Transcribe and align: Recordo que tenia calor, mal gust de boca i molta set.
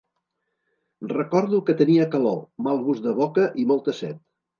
Recordo 1.17 1.59
que 1.67 1.75
tenia 1.81 2.07
calor, 2.15 2.39
mal 2.69 2.81
gust 2.87 3.05
de 3.09 3.13
boca 3.21 3.45
i 3.65 3.67
molta 3.75 3.95
set. 3.99 4.19